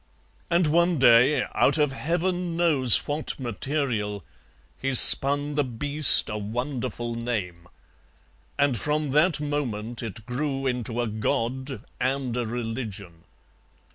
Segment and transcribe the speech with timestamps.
[0.49, 4.23] And one day, out of Heaven knows what material,
[4.81, 7.67] he spun the beast a wonderful name,
[8.57, 13.25] and from that moment it grew into a god and a religion.